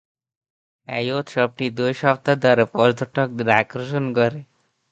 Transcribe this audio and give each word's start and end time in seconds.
এই 0.87 1.07
উৎসবটি 1.11 1.65
দুই 1.77 1.91
সপ্তাহ 2.01 2.35
ধরে 2.43 2.63
পর্যটকদের 2.73 3.47
আকর্ষণ 3.61 4.05
করে। 4.17 4.39